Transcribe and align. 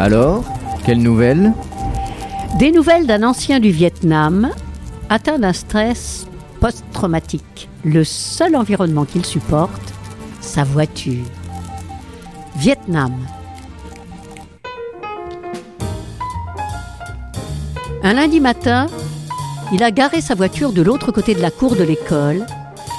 Alors, 0.00 0.44
quelle 0.86 1.02
nouvelle 1.02 1.52
Des 2.60 2.70
nouvelles 2.70 3.08
d'un 3.08 3.24
ancien 3.24 3.58
du 3.58 3.72
Vietnam 3.72 4.48
atteint 5.08 5.40
d'un 5.40 5.52
stress 5.52 6.28
post-traumatique. 6.60 7.68
Le 7.84 8.04
seul 8.04 8.54
environnement 8.54 9.04
qu'il 9.04 9.26
supporte, 9.26 9.92
sa 10.40 10.62
voiture. 10.62 11.24
Vietnam. 12.54 13.12
Un 18.04 18.12
lundi 18.12 18.38
matin, 18.38 18.86
il 19.72 19.82
a 19.82 19.90
garé 19.90 20.20
sa 20.20 20.36
voiture 20.36 20.72
de 20.72 20.82
l'autre 20.82 21.10
côté 21.10 21.34
de 21.34 21.42
la 21.42 21.50
cour 21.50 21.74
de 21.74 21.82
l'école 21.82 22.46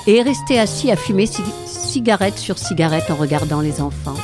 et 0.06 0.18
est 0.18 0.22
resté 0.22 0.60
assis 0.60 0.92
à 0.92 0.98
fumer 0.98 1.28
cigarette 1.66 2.38
sur 2.38 2.58
cigarette 2.58 3.10
en 3.10 3.16
regardant 3.16 3.62
les 3.62 3.80
enfants. 3.80 4.18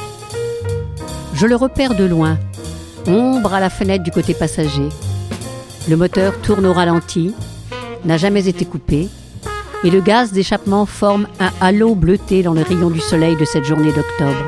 Je 1.34 1.48
le 1.48 1.56
repère 1.56 1.96
de 1.96 2.04
loin, 2.04 2.38
ombre 3.08 3.54
à 3.54 3.60
la 3.60 3.70
fenêtre 3.70 4.04
du 4.04 4.12
côté 4.12 4.34
passager. 4.34 4.90
Le 5.88 5.96
moteur 5.96 6.40
tourne 6.42 6.66
au 6.66 6.74
ralenti, 6.74 7.34
n'a 8.04 8.18
jamais 8.18 8.48
été 8.48 8.66
coupé, 8.66 9.08
et 9.84 9.90
le 9.90 10.02
gaz 10.02 10.32
d'échappement 10.32 10.86
forme 10.86 11.28
un 11.40 11.52
halo 11.62 11.96
bleuté 11.96 12.42
dans 12.42 12.54
le 12.54 12.62
rayon 12.62 12.90
du 12.90 13.00
soleil 13.00 13.36
de 13.36 13.46
cette 13.46 13.66
journée 13.66 13.92
d'octobre. 13.92 14.44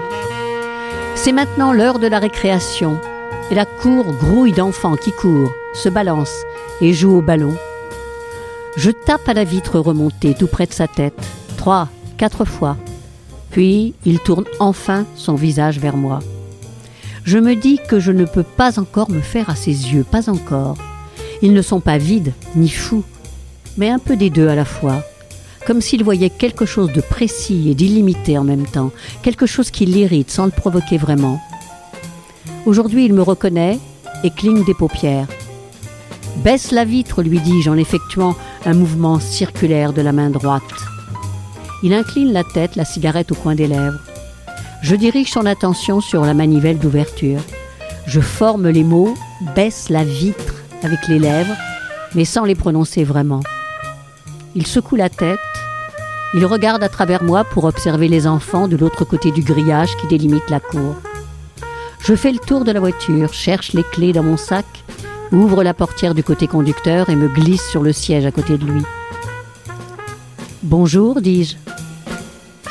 C'est 1.15 1.31
maintenant 1.31 1.73
l'heure 1.73 1.99
de 1.99 2.07
la 2.07 2.19
récréation, 2.19 2.99
et 3.51 3.55
la 3.55 3.65
cour 3.65 4.05
grouille 4.13 4.53
d'enfants 4.53 4.95
qui 4.95 5.11
courent, 5.11 5.51
se 5.73 5.89
balancent 5.89 6.43
et 6.81 6.93
jouent 6.93 7.17
au 7.17 7.21
ballon. 7.21 7.55
Je 8.75 8.91
tape 8.91 9.27
à 9.27 9.33
la 9.33 9.43
vitre 9.43 9.79
remontée 9.79 10.33
tout 10.33 10.47
près 10.47 10.65
de 10.65 10.73
sa 10.73 10.87
tête, 10.87 11.19
trois, 11.57 11.87
quatre 12.17 12.45
fois. 12.45 12.77
Puis 13.51 13.93
il 14.05 14.19
tourne 14.19 14.45
enfin 14.59 15.05
son 15.15 15.35
visage 15.35 15.79
vers 15.79 15.97
moi. 15.97 16.19
Je 17.27 17.39
me 17.39 17.57
dis 17.57 17.77
que 17.85 17.99
je 17.99 18.13
ne 18.13 18.23
peux 18.23 18.43
pas 18.43 18.79
encore 18.79 19.11
me 19.11 19.19
faire 19.19 19.49
à 19.49 19.55
ses 19.57 19.91
yeux, 19.91 20.05
pas 20.09 20.29
encore. 20.29 20.77
Ils 21.41 21.51
ne 21.51 21.61
sont 21.61 21.81
pas 21.81 21.97
vides, 21.97 22.31
ni 22.55 22.69
fous, 22.69 23.03
mais 23.75 23.89
un 23.89 23.99
peu 23.99 24.15
des 24.15 24.29
deux 24.29 24.47
à 24.47 24.55
la 24.55 24.63
fois, 24.63 25.03
comme 25.65 25.81
s'il 25.81 26.05
voyait 26.05 26.29
quelque 26.29 26.65
chose 26.65 26.93
de 26.93 27.01
précis 27.01 27.69
et 27.69 27.75
d'illimité 27.75 28.37
en 28.37 28.45
même 28.45 28.65
temps, 28.65 28.91
quelque 29.23 29.45
chose 29.45 29.71
qui 29.71 29.85
l'irrite 29.85 30.31
sans 30.31 30.45
le 30.45 30.51
provoquer 30.51 30.97
vraiment. 30.97 31.41
Aujourd'hui, 32.65 33.03
il 33.03 33.13
me 33.13 33.23
reconnaît 33.23 33.77
et 34.23 34.29
cligne 34.29 34.63
des 34.63 34.73
paupières. 34.73 35.27
Baisse 36.45 36.71
la 36.71 36.85
vitre, 36.85 37.23
lui 37.23 37.41
dis-je 37.41 37.69
en 37.69 37.75
effectuant 37.75 38.37
un 38.65 38.73
mouvement 38.73 39.19
circulaire 39.19 39.91
de 39.91 40.01
la 40.01 40.13
main 40.13 40.29
droite. 40.29 40.63
Il 41.83 41.93
incline 41.93 42.31
la 42.31 42.45
tête, 42.45 42.77
la 42.77 42.85
cigarette 42.85 43.33
au 43.33 43.35
coin 43.35 43.53
des 43.53 43.67
lèvres. 43.67 43.99
Je 44.81 44.95
dirige 44.95 45.31
son 45.31 45.45
attention 45.45 46.01
sur 46.01 46.23
la 46.23 46.33
manivelle 46.33 46.77
d'ouverture. 46.77 47.39
Je 48.05 48.19
forme 48.19 48.69
les 48.69 48.83
mots 48.83 49.15
baisse 49.55 49.89
la 49.89 50.03
vitre 50.03 50.55
avec 50.83 51.07
les 51.07 51.19
lèvres, 51.19 51.55
mais 52.15 52.25
sans 52.25 52.45
les 52.45 52.55
prononcer 52.55 53.03
vraiment. 53.03 53.41
Il 54.55 54.65
secoue 54.65 54.95
la 54.95 55.09
tête, 55.09 55.39
il 56.33 56.45
regarde 56.45 56.83
à 56.83 56.89
travers 56.89 57.23
moi 57.23 57.43
pour 57.43 57.63
observer 57.65 58.07
les 58.07 58.27
enfants 58.27 58.67
de 58.67 58.77
l'autre 58.77 59.05
côté 59.05 59.31
du 59.31 59.41
grillage 59.41 59.95
qui 59.97 60.07
délimite 60.07 60.49
la 60.49 60.59
cour. 60.59 60.95
Je 61.99 62.15
fais 62.15 62.31
le 62.31 62.39
tour 62.39 62.63
de 62.63 62.71
la 62.71 62.79
voiture, 62.79 63.33
cherche 63.33 63.73
les 63.73 63.83
clés 63.83 64.13
dans 64.13 64.23
mon 64.23 64.37
sac, 64.37 64.65
ouvre 65.31 65.63
la 65.63 65.73
portière 65.73 66.13
du 66.13 66.23
côté 66.23 66.47
conducteur 66.47 67.09
et 67.09 67.15
me 67.15 67.27
glisse 67.27 67.67
sur 67.69 67.83
le 67.83 67.91
siège 67.93 68.25
à 68.25 68.31
côté 68.31 68.57
de 68.57 68.65
lui. 68.65 68.83
Bonjour, 70.63 71.21
dis-je. 71.21 71.55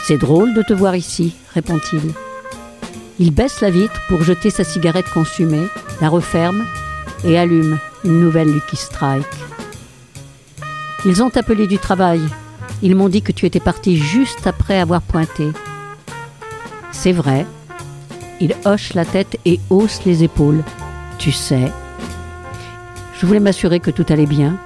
C'est 0.06 0.18
drôle 0.18 0.54
de 0.54 0.62
te 0.62 0.72
voir 0.72 0.94
ici, 0.94 1.34
répond-il. 1.52 2.00
Il 3.18 3.32
baisse 3.32 3.60
la 3.60 3.70
vitre 3.70 4.00
pour 4.08 4.22
jeter 4.22 4.50
sa 4.50 4.62
cigarette 4.62 5.10
consumée, 5.10 5.66
la 6.00 6.08
referme 6.08 6.64
et 7.24 7.36
allume 7.36 7.80
une 8.04 8.20
nouvelle 8.20 8.52
Lucky 8.52 8.76
Strike. 8.76 9.26
Ils 11.04 11.24
ont 11.24 11.36
appelé 11.36 11.66
du 11.66 11.78
travail. 11.78 12.20
Ils 12.82 12.94
m'ont 12.94 13.08
dit 13.08 13.20
que 13.20 13.32
tu 13.32 13.46
étais 13.46 13.58
parti 13.58 13.96
juste 13.96 14.46
après 14.46 14.78
avoir 14.78 15.02
pointé. 15.02 15.48
C'est 16.92 17.10
vrai. 17.10 17.44
Il 18.40 18.54
hoche 18.64 18.94
la 18.94 19.04
tête 19.04 19.40
et 19.44 19.58
hausse 19.70 20.04
les 20.06 20.22
épaules. 20.22 20.62
Tu 21.18 21.32
sais. 21.32 21.72
Je 23.18 23.26
voulais 23.26 23.40
m'assurer 23.40 23.80
que 23.80 23.90
tout 23.90 24.06
allait 24.08 24.26
bien. 24.26 24.56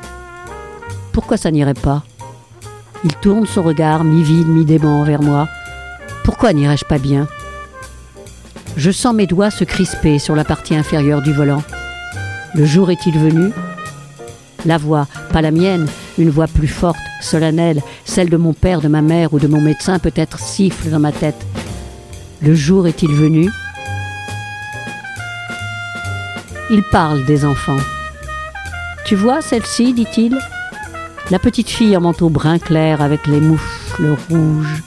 Pourquoi 1.12 1.38
ça 1.38 1.50
n'irait 1.50 1.72
pas? 1.72 2.02
Il 3.02 3.14
tourne 3.16 3.46
son 3.46 3.62
regard 3.62 4.04
mi-vide, 4.04 4.48
mi-dément 4.48 5.02
vers 5.04 5.22
moi. 5.22 5.48
Pourquoi 6.22 6.52
n'irais-je 6.52 6.84
pas 6.84 6.98
bien? 6.98 7.26
Je 8.76 8.90
sens 8.90 9.14
mes 9.14 9.26
doigts 9.26 9.50
se 9.50 9.64
crisper 9.64 10.18
sur 10.18 10.36
la 10.36 10.44
partie 10.44 10.76
inférieure 10.76 11.22
du 11.22 11.32
volant. 11.32 11.62
Le 12.54 12.66
jour 12.66 12.90
est-il 12.90 13.18
venu? 13.18 13.52
La 14.66 14.76
voix, 14.76 15.06
pas 15.32 15.40
la 15.40 15.50
mienne, 15.50 15.88
une 16.18 16.28
voix 16.28 16.46
plus 16.46 16.68
forte, 16.68 16.98
solennelle, 17.22 17.80
celle 18.04 18.28
de 18.28 18.36
mon 18.36 18.52
père, 18.52 18.82
de 18.82 18.88
ma 18.88 19.00
mère 19.00 19.32
ou 19.32 19.38
de 19.38 19.46
mon 19.46 19.60
médecin 19.60 19.98
peut-être 19.98 20.38
siffle 20.38 20.90
dans 20.90 21.00
ma 21.00 21.12
tête. 21.12 21.46
Le 22.42 22.54
jour 22.54 22.86
est-il 22.86 23.12
venu? 23.12 23.48
Il 26.70 26.82
parle 26.92 27.24
des 27.24 27.46
enfants. 27.46 27.80
Tu 29.06 29.16
vois 29.16 29.40
celle-ci, 29.40 29.94
dit-il? 29.94 30.38
La 31.30 31.38
petite 31.38 31.70
fille 31.70 31.96
en 31.96 32.00
manteau 32.00 32.28
brun 32.28 32.58
clair 32.58 33.00
avec 33.00 33.26
les 33.28 33.40
moufles 33.40 34.16
rouges. 34.28 34.82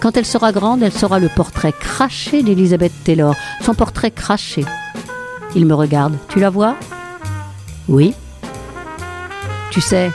Quand 0.00 0.16
elle 0.16 0.26
sera 0.26 0.50
grande, 0.50 0.82
elle 0.82 0.92
sera 0.92 1.20
le 1.20 1.28
portrait 1.28 1.72
craché 1.72 2.42
d'Elizabeth 2.42 2.92
Taylor, 3.04 3.34
son 3.62 3.74
portrait 3.74 4.10
craché. 4.10 4.64
Il 5.54 5.66
me 5.66 5.74
regarde. 5.74 6.16
Tu 6.28 6.40
la 6.40 6.50
vois? 6.50 6.74
Oui. 7.88 8.12
Tu 9.70 9.80
sais, 9.80 10.10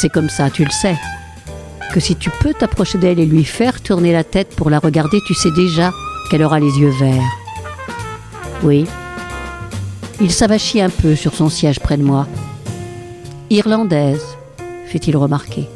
c'est 0.00 0.10
comme 0.10 0.28
ça, 0.28 0.48
tu 0.48 0.64
le 0.64 0.70
sais. 0.70 0.96
Que 1.92 1.98
si 1.98 2.14
tu 2.14 2.30
peux 2.30 2.54
t'approcher 2.54 2.98
d'elle 2.98 3.18
et 3.18 3.26
lui 3.26 3.44
faire 3.44 3.80
tourner 3.80 4.12
la 4.12 4.24
tête 4.24 4.54
pour 4.54 4.70
la 4.70 4.78
regarder, 4.78 5.20
tu 5.26 5.34
sais 5.34 5.50
déjà 5.50 5.92
qu'elle 6.30 6.42
aura 6.42 6.60
les 6.60 6.78
yeux 6.78 6.92
verts. 7.00 7.36
Oui. 8.62 8.86
Il 10.20 10.30
s'avachit 10.30 10.80
un 10.80 10.90
peu 10.90 11.16
sur 11.16 11.34
son 11.34 11.48
siège 11.48 11.80
près 11.80 11.96
de 11.96 12.04
moi. 12.04 12.26
Irlandaise, 13.50 14.24
fait-il 14.86 15.16
remarquer. 15.16 15.68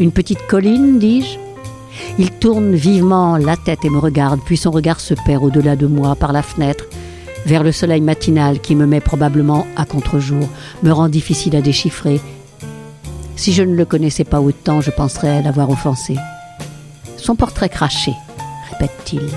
Une 0.00 0.12
petite 0.12 0.46
colline, 0.46 0.98
dis-je 0.98 1.38
Il 2.18 2.30
tourne 2.30 2.74
vivement 2.74 3.36
la 3.36 3.56
tête 3.56 3.84
et 3.84 3.90
me 3.90 3.98
regarde, 3.98 4.40
puis 4.44 4.56
son 4.56 4.70
regard 4.70 5.00
se 5.00 5.14
perd 5.26 5.44
au-delà 5.44 5.76
de 5.76 5.86
moi 5.86 6.14
par 6.16 6.32
la 6.32 6.42
fenêtre, 6.42 6.84
vers 7.46 7.62
le 7.62 7.72
soleil 7.72 8.00
matinal 8.00 8.60
qui 8.60 8.74
me 8.74 8.86
met 8.86 9.00
probablement 9.00 9.66
à 9.76 9.84
contre-jour, 9.84 10.48
me 10.82 10.92
rend 10.92 11.08
difficile 11.08 11.56
à 11.56 11.60
déchiffrer 11.60 12.20
si 13.36 13.52
je 13.52 13.62
ne 13.62 13.74
le 13.74 13.84
connaissais 13.84 14.24
pas 14.24 14.40
autant, 14.40 14.80
je 14.80 14.90
penserais 14.90 15.42
l'avoir 15.42 15.70
offensé. 15.70 16.16
Son 17.16 17.36
portrait 17.36 17.68
craché, 17.68 18.12
répète-t-il. 18.70 19.28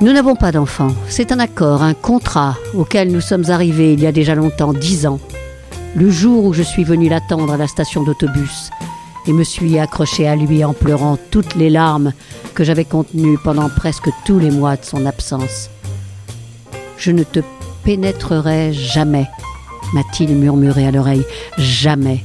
Nous 0.00 0.12
n'avons 0.12 0.36
pas 0.36 0.52
d'enfants. 0.52 0.94
C'est 1.08 1.32
un 1.32 1.38
accord, 1.38 1.82
un 1.82 1.94
contrat 1.94 2.56
auquel 2.74 3.10
nous 3.10 3.20
sommes 3.20 3.50
arrivés 3.50 3.94
il 3.94 4.00
y 4.00 4.06
a 4.06 4.12
déjà 4.12 4.34
longtemps, 4.34 4.72
dix 4.72 5.06
ans. 5.06 5.18
Le 5.96 6.10
jour 6.10 6.44
où 6.44 6.52
je 6.52 6.62
suis 6.62 6.84
venu 6.84 7.08
l'attendre 7.08 7.52
à 7.52 7.56
la 7.56 7.66
station 7.66 8.02
d'autobus 8.02 8.70
et 9.26 9.32
me 9.32 9.44
suis 9.44 9.78
accroché 9.78 10.28
à 10.28 10.36
lui 10.36 10.64
en 10.64 10.72
pleurant 10.72 11.18
toutes 11.30 11.54
les 11.54 11.70
larmes 11.70 12.12
que 12.54 12.64
j'avais 12.64 12.84
contenues 12.84 13.38
pendant 13.42 13.68
presque 13.68 14.08
tous 14.24 14.38
les 14.38 14.50
mois 14.50 14.76
de 14.76 14.84
son 14.84 15.04
absence. 15.04 15.70
Je 16.96 17.10
ne 17.10 17.24
te 17.24 17.40
pénétrerai 17.84 18.72
jamais 18.72 19.28
m'a-t-il 19.92 20.34
murmuré 20.34 20.86
à 20.86 20.90
l'oreille. 20.90 21.24
Jamais. 21.56 22.24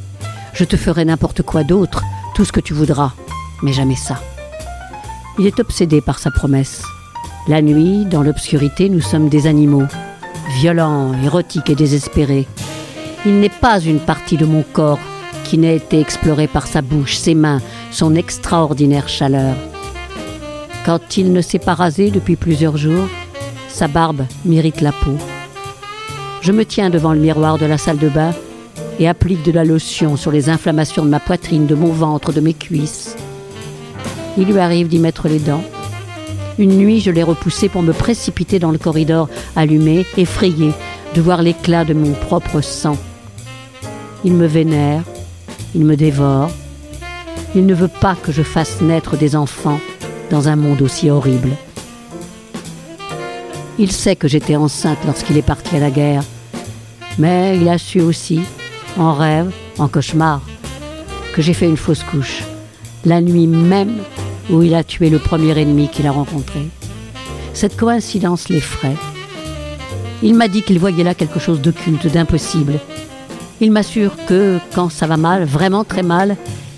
Je 0.54 0.64
te 0.64 0.78
ferai 0.78 1.06
n'importe 1.06 1.42
quoi 1.42 1.64
d'autre, 1.64 2.04
tout 2.36 2.46
ce 2.46 2.52
que 2.52 2.60
tu 2.60 2.74
voudras, 2.74 3.14
mais 3.62 3.74
jamais 3.74 3.96
ça. 3.96 4.20
Il 5.40 5.48
est 5.48 5.60
obsédé 5.60 6.02
par 6.02 6.20
sa 6.20 6.32
promesse. 6.32 6.84
La 7.50 7.62
nuit, 7.62 8.06
dans 8.06 8.24
l'obscurité, 8.24 8.88
nous 8.88 9.02
sommes 9.02 9.28
des 9.28 9.48
animaux, 9.48 9.84
violents, 10.62 11.12
érotiques 11.22 11.70
et 11.70 11.76
désespérés. 11.76 12.48
Il 13.26 13.42
n'est 13.42 13.50
pas 13.50 13.82
une 13.82 14.00
partie 14.00 14.38
de 14.38 14.46
mon 14.46 14.64
corps 14.64 15.00
qui 15.44 15.58
n'ait 15.58 15.76
été 15.76 16.00
explorée 16.00 16.48
par 16.48 16.68
sa 16.68 16.82
bouche, 16.82 17.18
ses 17.18 17.36
mains, 17.36 17.62
son 17.92 18.16
extraordinaire 18.16 19.10
chaleur. 19.10 19.56
Quand 20.86 21.18
il 21.18 21.34
ne 21.34 21.42
s'est 21.42 21.60
pas 21.60 21.74
rasé 21.74 22.12
depuis 22.12 22.38
plusieurs 22.38 22.78
jours, 22.78 23.10
sa 23.68 23.90
barbe 23.90 24.26
m'irrite 24.46 24.80
la 24.80 24.94
peau. 24.94 25.18
Je 26.40 26.54
me 26.54 26.64
tiens 26.64 26.90
devant 26.90 27.12
le 27.12 27.20
miroir 27.20 27.58
de 27.58 27.66
la 27.66 27.78
salle 27.78 27.98
de 27.98 28.10
bain 28.10 28.32
et 29.00 29.08
applique 29.10 29.44
de 29.44 29.52
la 29.52 29.66
lotion 29.66 30.16
sur 30.16 30.32
les 30.32 30.48
inflammations 30.48 31.04
de 31.04 31.10
ma 31.10 31.20
poitrine, 31.20 31.66
de 31.66 31.76
mon 31.76 31.92
ventre, 31.92 32.32
de 32.32 32.40
mes 32.40 32.54
cuisses. 32.54 33.18
Il 34.38 34.46
lui 34.46 34.60
arrive 34.60 34.88
d'y 34.88 35.00
mettre 35.00 35.28
les 35.28 35.40
dents. 35.40 35.64
Une 36.60 36.78
nuit, 36.78 37.00
je 37.00 37.10
l'ai 37.10 37.24
repoussé 37.24 37.68
pour 37.68 37.82
me 37.82 37.94
précipiter 37.94 38.60
dans 38.60 38.72
le 38.72 38.78
corridor 38.78 39.28
allumé, 39.56 40.06
effrayé 40.18 40.72
de 41.16 41.22
voir 41.22 41.42
l'éclat 41.42 41.84
de 41.84 41.94
mon 41.94 42.14
propre 42.14 42.62
sang. 42.62 42.98
Il 44.24 44.34
me 44.34 44.46
vénère, 44.46 45.04
il 45.74 45.84
me 45.84 45.96
dévore. 45.96 46.52
Il 47.56 47.66
ne 47.66 47.74
veut 47.74 47.88
pas 47.88 48.16
que 48.16 48.32
je 48.32 48.44
fasse 48.44 48.82
naître 48.82 49.18
des 49.18 49.36
enfants 49.36 49.80
dans 50.30 50.48
un 50.48 50.56
monde 50.56 50.82
aussi 50.82 51.10
horrible. 51.10 51.50
Il 53.80 53.92
sait 53.92 54.16
que 54.16 54.28
j'étais 54.28 54.56
enceinte 54.56 55.00
lorsqu'il 55.06 55.38
est 55.38 55.42
parti 55.42 55.76
à 55.76 55.80
la 55.80 55.90
guerre. 55.90 56.24
Mais 57.18 57.58
il 57.58 57.68
a 57.70 57.78
su 57.78 58.02
aussi, 58.02 58.42
en 58.98 59.14
rêve, 59.14 59.52
en 59.78 59.88
cauchemar, 59.88 60.42
que 61.34 61.42
j'ai 61.42 61.54
fait 61.54 61.68
une 61.68 61.78
fausse 61.78 62.04
couche, 62.04 62.44
la 63.06 63.22
nuit 63.22 63.48
même 63.48 63.98
où 64.50 64.64
il 64.64 64.74
a 64.76 64.84
tué 64.84 65.10
le 65.10 65.20
premier 65.20 65.58
ennemi 65.60 65.90
qu'il 65.90 66.08
a 66.08 66.12
rencontré. 66.12 66.68
Cette 67.54 67.78
coïncidence 67.78 68.50
l'effraie. 68.50 68.96
Il 70.22 70.36
m'a 70.36 70.48
dit 70.48 70.62
qu'il 70.62 70.80
voyait 70.80 71.04
là 71.04 71.14
quelque 71.14 71.40
chose 71.40 71.62
d'occulte, 71.62 72.08
d'impossible. 72.08 72.80
Il 73.62 73.72
m'assure 73.72 74.16
que, 74.28 74.58
quand 74.74 74.90
ça 74.90 75.06
va 75.06 75.18
mal, 75.18 75.44
vraiment 75.44 75.84
très 75.84 76.04
mal, 76.04 76.38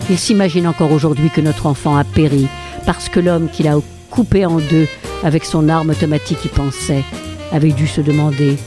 il 0.09 0.17
s'imagine 0.17 0.67
encore 0.67 0.91
aujourd'hui 0.91 1.29
que 1.29 1.41
notre 1.41 1.65
enfant 1.65 1.95
a 1.95 2.03
péri 2.03 2.47
parce 2.85 3.09
que 3.09 3.19
l'homme 3.19 3.49
qu'il 3.49 3.67
a 3.67 3.77
coupé 4.11 4.45
en 4.45 4.57
deux 4.57 4.87
avec 5.23 5.45
son 5.45 5.69
arme 5.69 5.89
automatique 5.89 6.45
y 6.45 6.49
pensait, 6.49 7.03
avait 7.51 7.71
dû 7.71 7.87
se 7.87 8.01
demander 8.01 8.57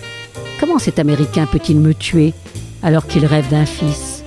comment 0.58 0.78
cet 0.78 0.98
Américain 0.98 1.46
peut-il 1.46 1.78
me 1.78 1.94
tuer 1.94 2.34
alors 2.82 3.06
qu'il 3.06 3.24
rêve 3.26 3.48
d'un 3.48 3.66
fils? 3.66 4.24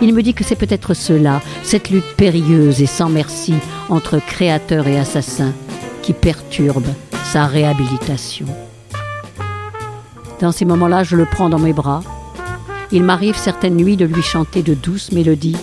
Il 0.00 0.14
me 0.14 0.22
dit 0.22 0.34
que 0.34 0.44
c'est 0.44 0.54
peut-être 0.54 0.94
cela, 0.94 1.40
cette 1.62 1.90
lutte 1.90 2.16
périlleuse 2.16 2.82
et 2.82 2.86
sans 2.86 3.08
merci 3.08 3.54
entre 3.88 4.18
créateur 4.18 4.86
et 4.86 4.98
assassin, 4.98 5.52
qui 6.02 6.12
perturbe 6.12 6.88
sa 7.24 7.46
réhabilitation. 7.46 8.46
Dans 10.40 10.52
ces 10.52 10.64
moments-là, 10.64 11.04
je 11.04 11.16
le 11.16 11.26
prends 11.26 11.48
dans 11.48 11.58
mes 11.58 11.72
bras. 11.72 12.02
Il 12.92 13.02
m'arrive 13.02 13.36
certaines 13.36 13.76
nuits 13.76 13.96
de 13.96 14.04
lui 14.04 14.22
chanter 14.22 14.62
de 14.62 14.74
douces 14.74 15.12
mélodies 15.12 15.56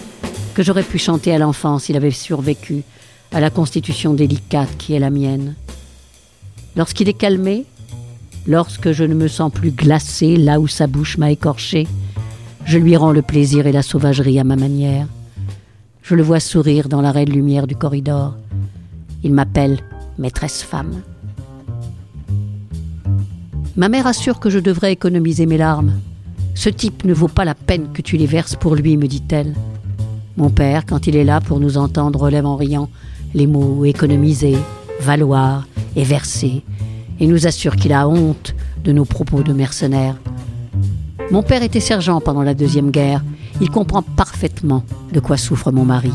que 0.53 0.63
j'aurais 0.63 0.83
pu 0.83 0.97
chanter 0.97 1.33
à 1.33 1.37
l'enfance 1.37 1.83
s'il 1.83 1.97
avait 1.97 2.11
survécu 2.11 2.83
à 3.31 3.39
la 3.39 3.49
constitution 3.49 4.13
délicate 4.13 4.77
qui 4.77 4.93
est 4.93 4.99
la 4.99 5.09
mienne. 5.09 5.55
Lorsqu'il 6.75 7.09
est 7.09 7.13
calmé, 7.13 7.65
lorsque 8.47 8.91
je 8.91 9.03
ne 9.03 9.13
me 9.13 9.27
sens 9.27 9.51
plus 9.51 9.71
glacé 9.71 10.35
là 10.35 10.59
où 10.59 10.67
sa 10.67 10.87
bouche 10.87 11.17
m'a 11.17 11.31
écorché, 11.31 11.87
je 12.65 12.77
lui 12.77 12.95
rends 12.97 13.11
le 13.11 13.21
plaisir 13.21 13.67
et 13.67 13.71
la 13.71 13.81
sauvagerie 13.81 14.39
à 14.39 14.43
ma 14.43 14.55
manière. 14.55 15.07
Je 16.07 16.13
le 16.13 16.21
vois 16.21 16.39
sourire 16.39 16.87
dans 16.87 17.01
la 17.01 17.11
raide 17.11 17.33
lumière 17.33 17.65
du 17.65 17.75
corridor. 17.75 18.35
Il 19.23 19.33
m'appelle 19.33 19.79
maîtresse 20.19 20.61
femme. 20.61 21.01
Ma 23.75 23.89
mère 23.89 24.05
assure 24.05 24.39
que 24.39 24.51
je 24.51 24.59
devrais 24.59 24.91
économiser 24.91 25.47
mes 25.47 25.57
larmes. 25.57 25.93
Ce 26.53 26.69
type 26.69 27.05
ne 27.05 27.13
vaut 27.13 27.27
pas 27.27 27.43
la 27.43 27.55
peine 27.55 27.91
que 27.91 28.03
tu 28.03 28.17
les 28.17 28.27
verses 28.27 28.55
pour 28.55 28.75
lui, 28.75 28.97
me 28.97 29.07
dit-elle. 29.07 29.55
Mon 30.37 30.51
père, 30.51 30.85
quand 30.85 31.07
il 31.07 31.15
est 31.15 31.23
là 31.23 31.41
pour 31.41 31.59
nous 31.59 31.75
entendre, 31.75 32.21
relève 32.21 32.45
en 32.45 32.55
riant 32.55 32.87
les 33.33 33.47
mots 33.47 33.83
économiser, 33.83 34.57
valoir 35.01 35.67
et 35.95 36.03
verser, 36.03 36.61
et 37.19 37.25
nous 37.25 37.47
assure 37.47 37.77
qu'il 37.77 37.93
a 37.93 38.07
honte 38.07 38.53
de 38.83 38.91
nos 38.91 39.05
propos 39.05 39.41
de 39.41 39.53
mercenaires. 39.53 40.17
Mon 41.31 41.41
père 41.41 41.63
était 41.63 41.79
sergent 41.79 42.21
pendant 42.21 42.43
la 42.43 42.53
Deuxième 42.53 42.91
Guerre. 42.91 43.23
Il 43.61 43.69
comprend 43.69 44.01
parfaitement 44.01 44.83
de 45.13 45.19
quoi 45.19 45.37
souffre 45.37 45.71
mon 45.71 45.85
mari. 45.85 46.11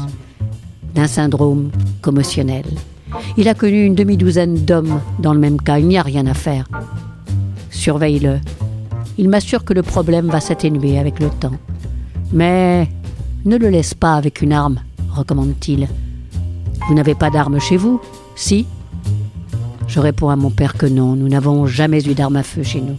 D'un 0.94 1.06
syndrome 1.06 1.70
commotionnel. 2.02 2.66
Il 3.36 3.48
a 3.48 3.54
connu 3.54 3.84
une 3.84 3.94
demi-douzaine 3.94 4.64
d'hommes 4.64 5.00
dans 5.18 5.32
le 5.32 5.40
même 5.40 5.60
cas. 5.60 5.78
Il 5.78 5.88
n'y 5.88 5.98
a 5.98 6.02
rien 6.02 6.26
à 6.26 6.34
faire. 6.34 6.68
Surveille-le. 7.70 8.38
Il 9.18 9.28
m'assure 9.28 9.64
que 9.64 9.74
le 9.74 9.82
problème 9.82 10.28
va 10.28 10.40
s'atténuer 10.40 10.98
avec 10.98 11.20
le 11.20 11.28
temps. 11.28 11.54
Mais 12.32 12.88
ne 13.44 13.56
le 13.56 13.68
laisse 13.68 13.94
pas 13.94 14.14
avec 14.14 14.42
une 14.42 14.52
arme, 14.52 14.80
recommande-t-il. 15.10 15.88
Vous 16.88 16.94
n'avez 16.94 17.14
pas 17.14 17.30
d'arme 17.30 17.58
chez 17.58 17.76
vous? 17.76 18.00
Si? 18.34 18.66
Je 19.86 19.98
réponds 19.98 20.28
à 20.28 20.36
mon 20.36 20.50
père 20.50 20.74
que 20.74 20.86
non, 20.86 21.16
nous 21.16 21.28
n'avons 21.28 21.66
jamais 21.66 22.06
eu 22.06 22.14
d'arme 22.14 22.36
à 22.36 22.42
feu 22.42 22.62
chez 22.62 22.80
nous. 22.80 22.96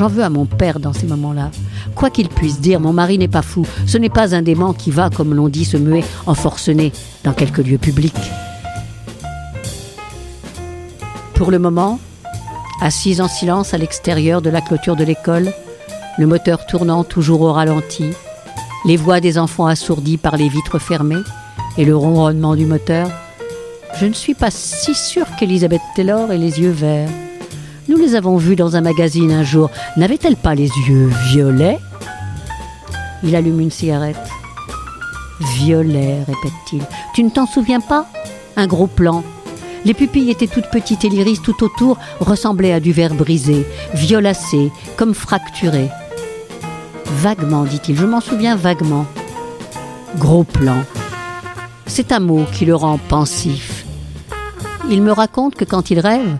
J'en 0.00 0.08
veux 0.08 0.24
à 0.24 0.30
mon 0.30 0.46
père 0.46 0.80
dans 0.80 0.94
ces 0.94 1.06
moments-là. 1.06 1.50
Quoi 1.94 2.08
qu'il 2.08 2.30
puisse 2.30 2.58
dire, 2.58 2.80
mon 2.80 2.94
mari 2.94 3.18
n'est 3.18 3.28
pas 3.28 3.42
fou. 3.42 3.66
Ce 3.86 3.98
n'est 3.98 4.08
pas 4.08 4.34
un 4.34 4.40
dément 4.40 4.72
qui 4.72 4.90
va, 4.90 5.10
comme 5.10 5.34
l'on 5.34 5.50
dit, 5.50 5.66
se 5.66 5.76
muer 5.76 6.02
en 6.26 6.32
forcené 6.32 6.90
dans 7.22 7.34
quelques 7.34 7.58
lieux 7.58 7.76
publics. 7.76 8.14
Pour 11.34 11.50
le 11.50 11.58
moment, 11.58 12.00
assise 12.80 13.20
en 13.20 13.28
silence 13.28 13.74
à 13.74 13.76
l'extérieur 13.76 14.40
de 14.40 14.48
la 14.48 14.62
clôture 14.62 14.96
de 14.96 15.04
l'école, 15.04 15.52
le 16.16 16.26
moteur 16.26 16.64
tournant 16.64 17.04
toujours 17.04 17.42
au 17.42 17.52
ralenti, 17.52 18.06
les 18.86 18.96
voix 18.96 19.20
des 19.20 19.36
enfants 19.36 19.66
assourdis 19.66 20.16
par 20.16 20.38
les 20.38 20.48
vitres 20.48 20.78
fermées 20.78 21.24
et 21.76 21.84
le 21.84 21.94
ronronnement 21.94 22.56
du 22.56 22.64
moteur, 22.64 23.10
je 23.98 24.06
ne 24.06 24.14
suis 24.14 24.32
pas 24.32 24.50
si 24.50 24.94
sûre 24.94 25.26
qu'Elisabeth 25.38 25.82
Taylor 25.94 26.32
ait 26.32 26.38
les 26.38 26.58
yeux 26.58 26.70
verts. 26.70 27.10
Nous 27.90 27.96
les 27.96 28.14
avons 28.14 28.36
vus 28.36 28.54
dans 28.54 28.76
un 28.76 28.82
magazine 28.82 29.32
un 29.32 29.42
jour. 29.42 29.68
N'avait-elle 29.96 30.36
pas 30.36 30.54
les 30.54 30.68
yeux 30.68 31.10
violets? 31.24 31.80
Il 33.24 33.34
allume 33.34 33.58
une 33.58 33.72
cigarette. 33.72 34.30
Violet, 35.56 36.18
répète-t-il. 36.20 36.84
Tu 37.14 37.24
ne 37.24 37.30
t'en 37.30 37.46
souviens 37.46 37.80
pas? 37.80 38.06
Un 38.56 38.68
gros 38.68 38.86
plan. 38.86 39.24
Les 39.84 39.92
pupilles 39.92 40.30
étaient 40.30 40.46
toutes 40.46 40.70
petites 40.70 41.04
et 41.04 41.08
l'iris 41.08 41.42
tout 41.42 41.64
autour 41.64 41.98
ressemblait 42.20 42.72
à 42.72 42.78
du 42.78 42.92
verre 42.92 43.14
brisé, 43.14 43.66
violacé, 43.92 44.70
comme 44.96 45.12
fracturé. 45.12 45.88
Vaguement, 47.06 47.64
dit-il, 47.64 47.96
je 47.96 48.06
m'en 48.06 48.20
souviens 48.20 48.54
vaguement. 48.54 49.04
Gros 50.16 50.44
plan. 50.44 50.84
C'est 51.86 52.12
un 52.12 52.20
mot 52.20 52.44
qui 52.52 52.66
le 52.66 52.76
rend 52.76 52.98
pensif. 52.98 53.84
Il 54.88 55.02
me 55.02 55.10
raconte 55.10 55.56
que 55.56 55.64
quand 55.64 55.90
il 55.90 55.98
rêve, 55.98 56.38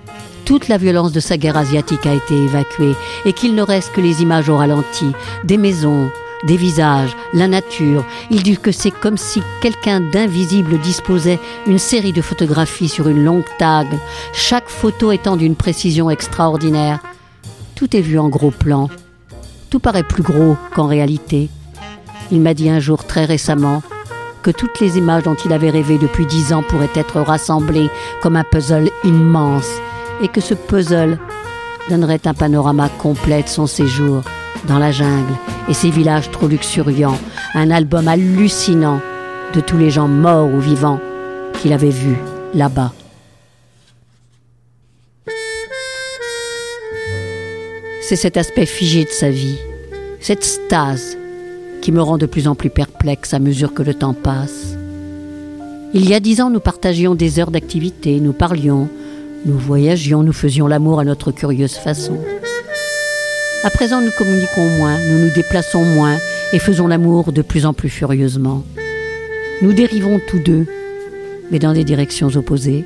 toute 0.50 0.66
la 0.66 0.78
violence 0.78 1.12
de 1.12 1.20
sa 1.20 1.36
guerre 1.36 1.56
asiatique 1.56 2.06
a 2.06 2.12
été 2.12 2.34
évacuée 2.34 2.96
et 3.24 3.32
qu'il 3.32 3.54
ne 3.54 3.62
reste 3.62 3.92
que 3.92 4.00
les 4.00 4.20
images 4.20 4.48
au 4.48 4.56
ralenti, 4.56 5.12
des 5.44 5.56
maisons, 5.56 6.10
des 6.42 6.56
visages, 6.56 7.16
la 7.32 7.46
nature. 7.46 8.04
Il 8.32 8.42
dit 8.42 8.56
que 8.56 8.72
c'est 8.72 8.90
comme 8.90 9.16
si 9.16 9.42
quelqu'un 9.60 10.00
d'invisible 10.00 10.80
disposait 10.80 11.38
une 11.68 11.78
série 11.78 12.12
de 12.12 12.20
photographies 12.20 12.88
sur 12.88 13.06
une 13.06 13.22
longue 13.22 13.44
table, 13.60 13.96
chaque 14.32 14.68
photo 14.68 15.12
étant 15.12 15.36
d'une 15.36 15.54
précision 15.54 16.10
extraordinaire. 16.10 16.98
Tout 17.76 17.96
est 17.96 18.00
vu 18.00 18.18
en 18.18 18.28
gros 18.28 18.50
plan, 18.50 18.90
tout 19.70 19.78
paraît 19.78 20.02
plus 20.02 20.24
gros 20.24 20.56
qu'en 20.74 20.88
réalité. 20.88 21.48
Il 22.32 22.40
m'a 22.40 22.54
dit 22.54 22.70
un 22.70 22.80
jour 22.80 23.04
très 23.04 23.24
récemment 23.24 23.84
que 24.42 24.50
toutes 24.50 24.80
les 24.80 24.98
images 24.98 25.22
dont 25.22 25.36
il 25.36 25.52
avait 25.52 25.70
rêvé 25.70 25.96
depuis 25.96 26.26
dix 26.26 26.52
ans 26.52 26.64
pourraient 26.64 26.90
être 26.96 27.20
rassemblées 27.20 27.88
comme 28.20 28.34
un 28.34 28.42
puzzle 28.42 28.90
immense 29.04 29.70
et 30.22 30.28
que 30.28 30.40
ce 30.40 30.54
puzzle 30.54 31.18
donnerait 31.88 32.20
un 32.26 32.34
panorama 32.34 32.88
complet 32.88 33.42
de 33.42 33.48
son 33.48 33.66
séjour 33.66 34.22
dans 34.68 34.78
la 34.78 34.92
jungle 34.92 35.32
et 35.68 35.74
ses 35.74 35.90
villages 35.90 36.30
trop 36.30 36.48
luxuriants, 36.48 37.18
un 37.54 37.70
album 37.70 38.08
hallucinant 38.08 39.00
de 39.54 39.60
tous 39.60 39.78
les 39.78 39.90
gens 39.90 40.08
morts 40.08 40.52
ou 40.52 40.60
vivants 40.60 41.00
qu'il 41.54 41.72
avait 41.72 41.90
vus 41.90 42.18
là-bas. 42.54 42.92
C'est 48.02 48.16
cet 48.16 48.36
aspect 48.36 48.66
figé 48.66 49.04
de 49.04 49.10
sa 49.10 49.30
vie, 49.30 49.58
cette 50.20 50.44
stase, 50.44 51.16
qui 51.80 51.92
me 51.92 52.02
rend 52.02 52.18
de 52.18 52.26
plus 52.26 52.48
en 52.48 52.54
plus 52.54 52.70
perplexe 52.70 53.32
à 53.34 53.38
mesure 53.38 53.72
que 53.72 53.82
le 53.82 53.94
temps 53.94 54.14
passe. 54.14 54.76
Il 55.94 56.08
y 56.08 56.14
a 56.14 56.20
dix 56.20 56.40
ans, 56.40 56.50
nous 56.50 56.60
partagions 56.60 57.14
des 57.14 57.38
heures 57.38 57.50
d'activité, 57.50 58.20
nous 58.20 58.32
parlions, 58.32 58.88
nous 59.46 59.58
voyagions, 59.58 60.22
nous 60.22 60.32
faisions 60.32 60.66
l'amour 60.66 61.00
à 61.00 61.04
notre 61.04 61.32
curieuse 61.32 61.74
façon. 61.74 62.18
À 63.64 63.70
présent, 63.70 64.00
nous 64.00 64.10
communiquons 64.16 64.68
moins, 64.76 64.98
nous 64.98 65.18
nous 65.18 65.30
déplaçons 65.30 65.84
moins 65.84 66.18
et 66.52 66.58
faisons 66.58 66.86
l'amour 66.86 67.32
de 67.32 67.42
plus 67.42 67.66
en 67.66 67.72
plus 67.72 67.88
furieusement. 67.88 68.64
Nous 69.62 69.72
dérivons 69.72 70.20
tous 70.28 70.38
deux, 70.38 70.66
mais 71.50 71.58
dans 71.58 71.72
des 71.72 71.84
directions 71.84 72.28
opposées. 72.36 72.84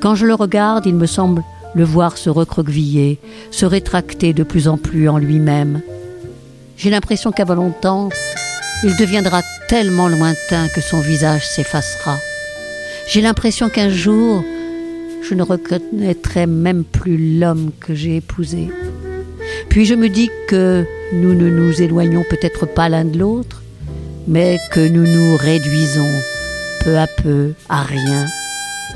Quand 0.00 0.14
je 0.14 0.26
le 0.26 0.34
regarde, 0.34 0.86
il 0.86 0.94
me 0.94 1.06
semble 1.06 1.42
le 1.74 1.84
voir 1.84 2.16
se 2.16 2.30
recroqueviller, 2.30 3.18
se 3.50 3.66
rétracter 3.66 4.32
de 4.32 4.42
plus 4.42 4.68
en 4.68 4.78
plus 4.78 5.08
en 5.08 5.18
lui-même. 5.18 5.80
J'ai 6.76 6.90
l'impression 6.90 7.32
qu'avant 7.32 7.54
longtemps, 7.54 8.08
il 8.82 8.96
deviendra 8.96 9.42
tellement 9.68 10.08
lointain 10.08 10.68
que 10.68 10.80
son 10.80 11.00
visage 11.00 11.46
s'effacera. 11.46 12.16
J'ai 13.08 13.20
l'impression 13.20 13.68
qu'un 13.68 13.88
jour, 13.88 14.44
je 15.28 15.34
ne 15.34 15.42
reconnaîtrai 15.42 16.46
même 16.46 16.84
plus 16.84 17.38
l'homme 17.38 17.70
que 17.80 17.94
j'ai 17.94 18.16
épousé. 18.16 18.68
Puis 19.68 19.84
je 19.84 19.94
me 19.94 20.08
dis 20.08 20.30
que 20.48 20.84
nous 21.12 21.34
ne 21.34 21.48
nous 21.48 21.82
éloignons 21.82 22.24
peut-être 22.28 22.66
pas 22.66 22.88
l'un 22.88 23.04
de 23.04 23.18
l'autre, 23.18 23.62
mais 24.28 24.58
que 24.72 24.86
nous 24.86 25.06
nous 25.06 25.36
réduisons 25.36 26.10
peu 26.84 26.96
à 26.98 27.06
peu 27.06 27.52
à 27.68 27.82
rien, 27.82 28.26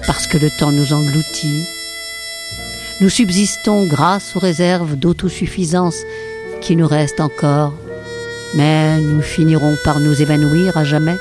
parce 0.07 0.27
que 0.27 0.39
le 0.39 0.51
temps 0.59 0.71
nous 0.71 0.93
engloutit. 0.93 1.65
Nous 3.01 3.09
subsistons 3.09 3.87
grâce 3.87 4.37
aux 4.37 4.41
réserves 4.41 4.97
d'autosuffisance 4.97 6.03
qui 6.61 6.77
nous 6.77 6.87
restent 6.87 7.21
encore, 7.21 7.75
mais 8.55 9.01
nous 9.01 9.23
finirons 9.23 9.77
par 9.85 10.01
nous 10.01 10.21
évanouir 10.23 10.77
à 10.77 10.85
jamais. 10.85 11.17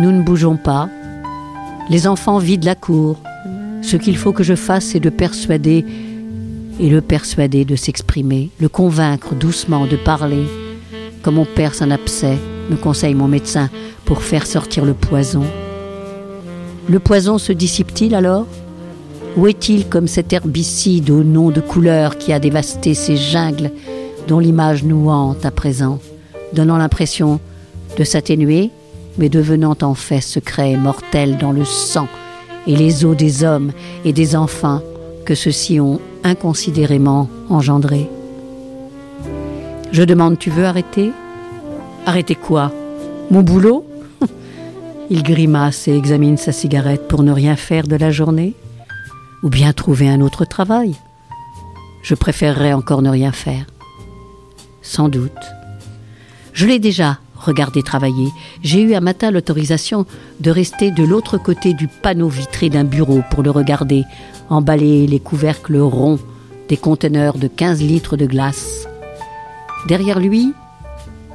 Nous 0.00 0.12
ne 0.12 0.22
bougeons 0.22 0.56
pas, 0.56 0.88
Les 1.90 2.06
enfants 2.06 2.38
vident 2.38 2.66
la 2.66 2.74
cour. 2.74 3.16
Ce 3.82 3.96
qu'il 3.96 4.16
faut 4.16 4.32
que 4.32 4.44
je 4.44 4.54
fasse, 4.54 4.84
c'est 4.84 5.00
de 5.00 5.10
persuader 5.10 5.84
et 6.78 6.88
le 6.88 7.00
persuader 7.00 7.64
de 7.64 7.74
s'exprimer, 7.76 8.50
le 8.60 8.68
convaincre 8.68 9.34
doucement 9.34 9.86
de 9.86 9.96
parler. 9.96 10.44
Comme 11.22 11.38
on 11.38 11.46
perce 11.46 11.82
un 11.82 11.90
abcès, 11.90 12.36
me 12.70 12.76
conseille 12.76 13.14
mon 13.14 13.26
médecin, 13.26 13.70
pour 14.04 14.22
faire 14.22 14.46
sortir 14.46 14.84
le 14.84 14.94
poison. 14.94 15.42
Le 16.88 16.98
poison 17.00 17.38
se 17.38 17.52
dissipe-t-il 17.52 18.14
alors? 18.14 18.46
Où 19.36 19.46
est-il 19.46 19.88
comme 19.88 20.06
cet 20.06 20.32
herbicide 20.32 21.10
au 21.10 21.24
nom 21.24 21.50
de 21.50 21.60
couleur 21.60 22.18
qui 22.18 22.32
a 22.32 22.38
dévasté 22.38 22.94
ces 22.94 23.16
jungles 23.16 23.72
dont 24.28 24.38
l'image 24.38 24.84
nous 24.84 25.08
hante 25.08 25.44
à 25.44 25.50
présent, 25.50 25.98
donnant 26.52 26.76
l'impression 26.76 27.40
de 27.98 28.04
s'atténuer, 28.04 28.70
mais 29.18 29.28
devenant 29.28 29.76
en 29.82 29.94
fait 29.94 30.20
secret 30.20 30.72
et 30.72 30.76
mortel 30.76 31.36
dans 31.36 31.52
le 31.52 31.64
sang 31.64 32.08
et 32.66 32.76
les 32.76 33.04
os 33.04 33.16
des 33.16 33.44
hommes 33.44 33.72
et 34.04 34.12
des 34.12 34.36
enfants 34.36 34.80
que 35.24 35.34
ceux-ci 35.34 35.80
ont 35.80 36.00
inconsidérément 36.24 37.28
engendrés. 37.50 38.08
Je 39.92 40.02
demande, 40.02 40.38
tu 40.38 40.50
veux 40.50 40.64
arrêter? 40.64 41.12
Arrêter 42.06 42.34
quoi? 42.34 42.72
Mon 43.30 43.42
boulot? 43.42 43.84
Il 45.10 45.22
grimace 45.22 45.88
et 45.88 45.96
examine 45.96 46.36
sa 46.36 46.52
cigarette 46.52 47.08
pour 47.08 47.22
ne 47.22 47.32
rien 47.32 47.56
faire 47.56 47.86
de 47.86 47.96
la 47.96 48.10
journée 48.10 48.54
Ou 49.42 49.48
bien 49.48 49.72
trouver 49.72 50.08
un 50.08 50.20
autre 50.20 50.44
travail 50.44 50.94
Je 52.02 52.14
préférerais 52.14 52.74
encore 52.74 53.02
ne 53.02 53.10
rien 53.10 53.32
faire. 53.32 53.66
Sans 54.82 55.08
doute. 55.08 55.32
Je 56.52 56.66
l'ai 56.66 56.78
déjà 56.78 57.18
regardé 57.38 57.82
travailler. 57.82 58.28
J'ai 58.62 58.80
eu 58.80 58.94
un 58.94 59.00
matin 59.00 59.30
l'autorisation 59.30 60.06
de 60.40 60.50
rester 60.50 60.90
de 60.90 61.04
l'autre 61.04 61.38
côté 61.38 61.74
du 61.74 61.88
panneau 61.88 62.28
vitré 62.28 62.68
d'un 62.68 62.84
bureau 62.84 63.22
pour 63.30 63.42
le 63.42 63.50
regarder, 63.50 64.04
emballer 64.48 65.06
les 65.06 65.20
couvercles 65.20 65.78
ronds 65.78 66.18
des 66.68 66.76
conteneurs 66.76 67.38
de 67.38 67.48
15 67.48 67.82
litres 67.82 68.16
de 68.16 68.26
glace. 68.26 68.86
Derrière 69.86 70.20
lui, 70.20 70.52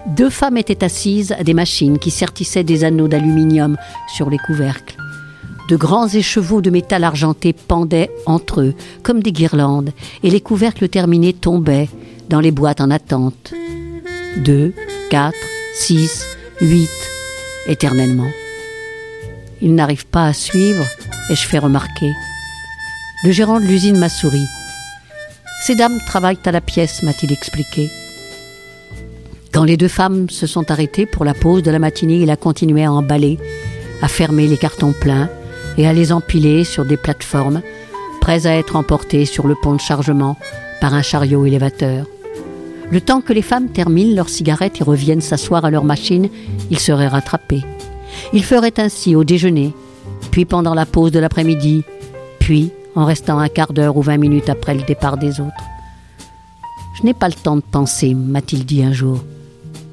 deux 0.08 0.30
femmes 0.30 0.58
étaient 0.58 0.84
assises 0.84 1.32
à 1.32 1.44
des 1.44 1.54
machines 1.54 1.98
qui 1.98 2.12
sertissaient 2.12 2.64
des 2.64 2.84
anneaux 2.84 3.08
d'aluminium 3.08 3.78
sur 4.16 4.30
les 4.30 4.38
couvercles. 4.38 4.98
De 5.70 5.78
grands 5.78 6.10
écheveaux 6.10 6.62
de 6.62 6.70
métal 6.70 7.06
argenté 7.06 7.54
pendaient 7.54 8.12
entre 8.26 8.62
eux 8.62 8.74
comme 9.02 9.24
des 9.24 9.32
guirlandes, 9.32 9.92
et 10.22 10.30
les 10.30 10.42
couvercles 10.42 10.90
terminés 10.90 11.34
tombaient 11.34 11.90
dans 12.30 12.42
les 12.42 12.52
boîtes 12.52 12.82
en 12.82 12.92
attente. 12.92 13.54
Deux, 14.38 14.74
quatre, 15.10 15.38
six, 15.74 16.26
huit, 16.62 16.90
éternellement. 17.68 18.32
Ils 19.62 19.76
n'arrivent 19.76 20.06
pas 20.06 20.26
à 20.26 20.34
suivre, 20.34 20.86
et 21.30 21.36
je 21.36 21.48
fais 21.48 21.58
remarquer. 21.58 22.12
Le 23.24 23.32
gérant 23.32 23.60
de 23.60 23.66
l'usine 23.66 23.98
m'a 23.98 24.10
souri. 24.10 24.46
Ces 25.66 25.76
dames 25.76 26.00
travaillent 26.06 26.38
à 26.46 26.52
la 26.52 26.62
pièce, 26.62 27.04
m'a-t-il 27.04 27.32
expliqué. 27.32 27.90
Quand 29.54 29.64
les 29.64 29.78
deux 29.78 29.88
femmes 29.88 30.30
se 30.30 30.48
sont 30.48 30.70
arrêtées 30.70 31.06
pour 31.06 31.26
la 31.26 31.34
pause 31.34 31.64
de 31.64 31.72
la 31.72 31.80
matinée, 31.80 32.18
il 32.18 32.30
a 32.30 32.36
continué 32.36 32.84
à 32.84 32.92
emballer, 32.92 33.40
à 34.02 34.08
fermer 34.08 34.48
les 34.48 34.58
cartons 34.58 34.94
pleins 34.94 35.30
et 35.78 35.88
à 35.88 35.94
les 35.94 36.12
empiler 36.12 36.64
sur 36.64 36.86
des 36.86 36.98
plateformes, 36.98 37.62
prêts 38.20 38.46
à 38.46 38.58
être 38.58 38.76
emportés 38.76 39.26
sur 39.26 39.48
le 39.48 39.56
pont 39.56 39.76
de 39.76 39.82
chargement 39.82 40.38
par 40.82 40.94
un 40.94 41.02
chariot 41.02 41.46
élévateur. 41.46 42.06
Le 42.94 43.02
temps 43.02 43.22
que 43.22 43.34
les 43.34 43.42
femmes 43.42 43.70
terminent 43.70 44.16
leurs 44.16 44.30
cigarettes 44.30 44.80
et 44.80 44.84
reviennent 44.84 45.20
s'asseoir 45.20 45.66
à 45.66 45.72
leur 45.72 45.84
machine, 45.84 46.30
il 46.70 46.78
serait 46.78 47.08
rattrapé. 47.08 47.64
Il 48.34 48.44
ferait 48.44 48.76
ainsi 48.78 49.16
au 49.16 49.24
déjeuner, 49.24 49.74
puis 50.30 50.46
pendant 50.46 50.76
la 50.76 50.86
pause 50.86 51.12
de 51.12 51.18
l'après-midi, 51.18 51.82
puis 52.38 52.70
en 52.94 53.06
restant 53.06 53.40
un 53.40 53.50
quart 53.50 53.74
d'heure 53.74 53.98
ou 53.98 54.04
vingt 54.04 54.20
minutes 54.20 54.48
après 54.48 54.76
le 54.76 54.84
départ 54.84 55.18
des 55.18 55.40
autres. 55.40 55.64
Je 56.96 57.02
n'ai 57.02 57.16
pas 57.16 57.30
le 57.30 57.34
temps 57.34 57.56
de 57.56 57.64
penser, 57.64 58.14
m'a-t-il 58.14 58.64
dit 58.64 58.84
un 58.84 58.94
jour. 58.94 59.24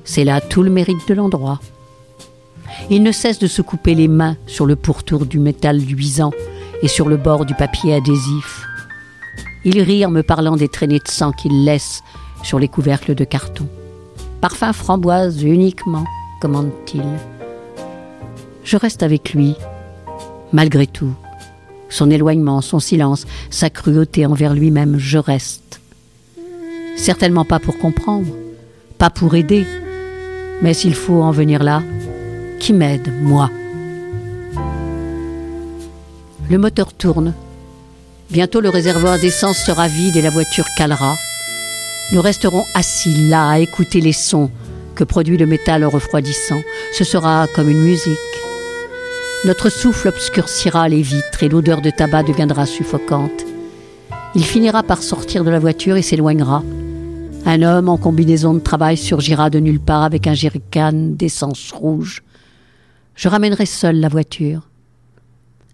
C'est 0.04 0.24
là 0.24 0.42
tout 0.42 0.62
le 0.62 0.68
mérite 0.68 1.08
de 1.08 1.14
l'endroit. 1.14 1.58
Il 2.90 3.02
ne 3.02 3.12
cesse 3.12 3.38
de 3.38 3.46
se 3.46 3.62
couper 3.62 3.94
les 3.94 4.08
mains 4.08 4.36
sur 4.46 4.66
le 4.66 4.76
pourtour 4.76 5.24
du 5.24 5.38
métal 5.38 5.78
luisant 5.78 6.32
et 6.82 6.88
sur 6.88 7.08
le 7.08 7.16
bord 7.16 7.46
du 7.46 7.54
papier 7.54 7.94
adhésif. 7.94 8.66
Il 9.64 9.80
rit 9.80 10.04
en 10.04 10.10
me 10.10 10.22
parlant 10.22 10.56
des 10.56 10.68
traînées 10.68 10.98
de 10.98 11.08
sang 11.08 11.32
qu'il 11.32 11.64
laisse 11.64 12.02
sur 12.42 12.58
les 12.58 12.68
couvercles 12.68 13.14
de 13.14 13.24
carton. 13.24 13.66
Parfum 14.40 14.72
framboise 14.72 15.42
uniquement, 15.42 16.04
commande-t-il. 16.40 17.04
Je 18.64 18.76
reste 18.76 19.02
avec 19.02 19.34
lui, 19.34 19.56
malgré 20.52 20.86
tout. 20.86 21.12
Son 21.88 22.10
éloignement, 22.10 22.60
son 22.60 22.78
silence, 22.78 23.26
sa 23.50 23.68
cruauté 23.68 24.24
envers 24.24 24.54
lui-même, 24.54 24.96
je 24.98 25.18
reste. 25.18 25.80
Certainement 26.96 27.44
pas 27.44 27.58
pour 27.58 27.78
comprendre, 27.78 28.28
pas 28.98 29.10
pour 29.10 29.34
aider, 29.34 29.66
mais 30.62 30.74
s'il 30.74 30.94
faut 30.94 31.22
en 31.22 31.30
venir 31.30 31.62
là, 31.62 31.82
qui 32.58 32.72
m'aide, 32.72 33.12
moi? 33.22 33.50
Le 36.48 36.58
moteur 36.58 36.92
tourne. 36.92 37.32
Bientôt 38.30 38.60
le 38.60 38.68
réservoir 38.68 39.18
d'essence 39.18 39.58
sera 39.58 39.88
vide 39.88 40.16
et 40.16 40.22
la 40.22 40.30
voiture 40.30 40.66
calera. 40.76 41.16
Nous 42.12 42.20
resterons 42.20 42.64
assis 42.74 43.28
là 43.28 43.50
à 43.50 43.58
écouter 43.60 44.00
les 44.00 44.12
sons 44.12 44.50
que 44.96 45.04
produit 45.04 45.36
le 45.36 45.46
métal 45.46 45.84
refroidissant. 45.84 46.60
Ce 46.92 47.04
sera 47.04 47.46
comme 47.54 47.70
une 47.70 47.82
musique. 47.82 48.18
Notre 49.44 49.70
souffle 49.70 50.08
obscurcira 50.08 50.88
les 50.88 51.02
vitres 51.02 51.44
et 51.44 51.48
l'odeur 51.48 51.80
de 51.80 51.90
tabac 51.90 52.24
deviendra 52.24 52.66
suffocante. 52.66 53.46
Il 54.34 54.44
finira 54.44 54.82
par 54.82 55.02
sortir 55.02 55.44
de 55.44 55.50
la 55.50 55.60
voiture 55.60 55.96
et 55.96 56.02
s'éloignera. 56.02 56.64
Un 57.46 57.62
homme 57.62 57.88
en 57.88 57.96
combinaison 57.96 58.54
de 58.54 58.58
travail 58.58 58.96
surgira 58.96 59.48
de 59.48 59.60
nulle 59.60 59.80
part 59.80 60.02
avec 60.02 60.26
un 60.26 60.34
jerrycan 60.34 60.92
d'essence 60.92 61.70
rouge. 61.70 62.22
Je 63.14 63.28
ramènerai 63.28 63.66
seul 63.66 64.00
la 64.00 64.08
voiture. 64.08 64.68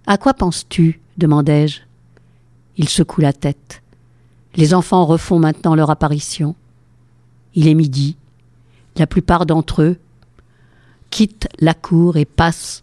À 0.06 0.18
quoi 0.18 0.34
penses-tu? 0.34 1.00
demandai-je. 1.16 1.80
Il 2.76 2.90
secoue 2.90 3.22
la 3.22 3.32
tête. 3.32 3.82
Les 4.56 4.72
enfants 4.72 5.04
refont 5.04 5.38
maintenant 5.38 5.74
leur 5.74 5.90
apparition. 5.90 6.54
Il 7.54 7.68
est 7.68 7.74
midi. 7.74 8.16
La 8.96 9.06
plupart 9.06 9.44
d'entre 9.44 9.82
eux 9.82 9.98
quittent 11.10 11.48
la 11.60 11.74
cour 11.74 12.16
et 12.16 12.24
passent 12.24 12.82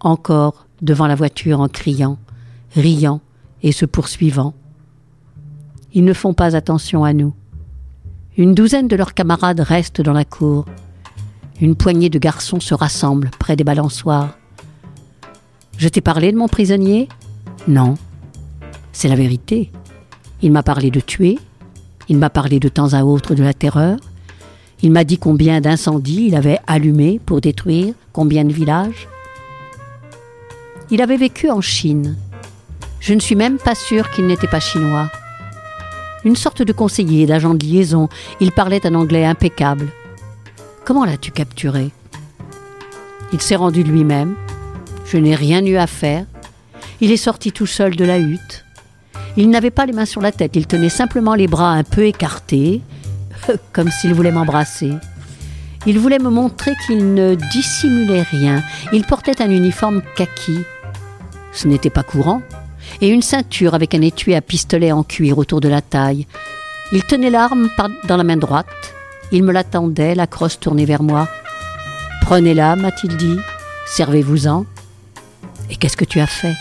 encore 0.00 0.66
devant 0.82 1.06
la 1.06 1.14
voiture 1.14 1.60
en 1.60 1.68
criant, 1.68 2.18
riant 2.74 3.20
et 3.62 3.72
se 3.72 3.86
poursuivant. 3.86 4.54
Ils 5.94 6.04
ne 6.04 6.12
font 6.12 6.34
pas 6.34 6.56
attention 6.56 7.04
à 7.04 7.14
nous. 7.14 7.34
Une 8.36 8.54
douzaine 8.54 8.88
de 8.88 8.96
leurs 8.96 9.14
camarades 9.14 9.60
restent 9.60 10.02
dans 10.02 10.12
la 10.12 10.24
cour. 10.24 10.66
Une 11.60 11.76
poignée 11.76 12.10
de 12.10 12.18
garçons 12.18 12.60
se 12.60 12.74
rassemblent 12.74 13.30
près 13.38 13.56
des 13.56 13.64
balançoires. 13.64 14.36
Je 15.78 15.88
t'ai 15.88 16.00
parlé 16.00 16.32
de 16.32 16.36
mon 16.36 16.48
prisonnier? 16.48 17.08
Non. 17.66 17.94
C'est 18.92 19.08
la 19.08 19.16
vérité. 19.16 19.70
Il 20.42 20.52
m'a 20.52 20.62
parlé 20.62 20.90
de 20.90 21.00
tuer. 21.00 21.38
Il 22.08 22.18
m'a 22.18 22.30
parlé 22.30 22.60
de 22.60 22.68
temps 22.68 22.92
à 22.92 23.04
autre 23.04 23.34
de 23.34 23.42
la 23.42 23.54
terreur. 23.54 23.98
Il 24.82 24.92
m'a 24.92 25.04
dit 25.04 25.18
combien 25.18 25.60
d'incendies 25.60 26.26
il 26.26 26.34
avait 26.34 26.58
allumés 26.66 27.20
pour 27.24 27.40
détruire 27.40 27.94
combien 28.12 28.44
de 28.44 28.52
villages. 28.52 29.08
Il 30.90 31.00
avait 31.00 31.16
vécu 31.16 31.50
en 31.50 31.60
Chine. 31.60 32.16
Je 33.00 33.14
ne 33.14 33.20
suis 33.20 33.36
même 33.36 33.58
pas 33.58 33.74
sûre 33.74 34.10
qu'il 34.10 34.26
n'était 34.26 34.46
pas 34.46 34.60
chinois 34.60 35.10
une 36.24 36.36
sorte 36.36 36.62
de 36.62 36.72
conseiller, 36.72 37.26
d'agent 37.26 37.54
de 37.54 37.64
liaison. 37.64 38.08
Il 38.40 38.52
parlait 38.52 38.86
un 38.86 38.94
anglais 38.94 39.24
impeccable. 39.24 39.88
Comment 40.84 41.04
l'as-tu 41.04 41.30
capturé? 41.30 41.90
Il 43.32 43.40
s'est 43.40 43.56
rendu 43.56 43.82
lui-même. 43.82 44.34
Je 45.06 45.18
n'ai 45.18 45.34
rien 45.34 45.64
eu 45.64 45.76
à 45.76 45.86
faire. 45.86 46.24
Il 47.00 47.12
est 47.12 47.18
sorti 47.18 47.52
tout 47.52 47.66
seul 47.66 47.96
de 47.96 48.04
la 48.04 48.18
hutte. 48.18 48.63
Il 49.36 49.50
n'avait 49.50 49.70
pas 49.70 49.86
les 49.86 49.92
mains 49.92 50.04
sur 50.04 50.20
la 50.20 50.32
tête, 50.32 50.56
il 50.56 50.66
tenait 50.66 50.88
simplement 50.88 51.34
les 51.34 51.48
bras 51.48 51.72
un 51.72 51.84
peu 51.84 52.06
écartés, 52.06 52.82
comme 53.72 53.90
s'il 53.90 54.14
voulait 54.14 54.32
m'embrasser. 54.32 54.92
Il 55.86 55.98
voulait 55.98 56.18
me 56.18 56.30
montrer 56.30 56.72
qu'il 56.86 57.14
ne 57.14 57.34
dissimulait 57.52 58.22
rien. 58.22 58.62
Il 58.92 59.04
portait 59.04 59.42
un 59.42 59.50
uniforme 59.50 60.02
kaki. 60.16 60.60
Ce 61.52 61.68
n'était 61.68 61.90
pas 61.90 62.02
courant 62.02 62.40
et 63.00 63.08
une 63.08 63.22
ceinture 63.22 63.74
avec 63.74 63.94
un 63.94 64.00
étui 64.00 64.34
à 64.34 64.40
pistolet 64.40 64.92
en 64.92 65.02
cuir 65.02 65.38
autour 65.38 65.60
de 65.60 65.68
la 65.68 65.82
taille. 65.82 66.26
Il 66.92 67.02
tenait 67.04 67.30
l'arme 67.30 67.68
dans 68.04 68.16
la 68.16 68.24
main 68.24 68.36
droite. 68.36 68.66
Il 69.32 69.42
me 69.42 69.52
l'attendait, 69.52 70.14
la 70.14 70.26
crosse 70.26 70.60
tournée 70.60 70.84
vers 70.84 71.02
moi. 71.02 71.28
Prenez-la, 72.22 72.76
m'a-t-il 72.76 73.16
dit. 73.16 73.38
Servez-vous-en. 73.86 74.64
Et 75.70 75.76
qu'est-ce 75.76 75.96
que 75.96 76.04
tu 76.04 76.20
as 76.20 76.26
fait? 76.26 76.54